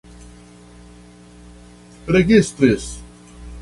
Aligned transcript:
registris 2.09 2.89